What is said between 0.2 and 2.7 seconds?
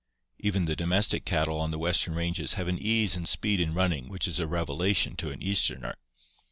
Even the domestic cattle on the western ranges have